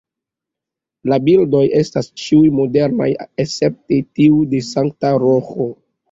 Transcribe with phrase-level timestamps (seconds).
[1.11, 3.07] La bildoj estas ĉiuj modernaj
[3.43, 5.69] escepte tiu de Sankta Roĥo.